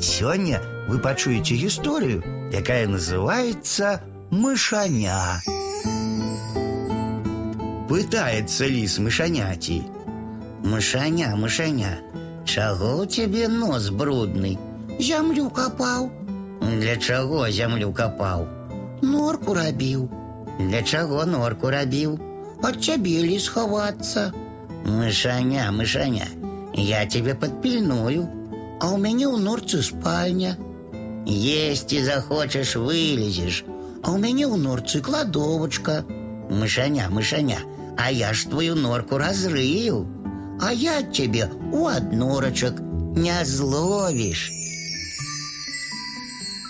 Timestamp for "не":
43.16-43.44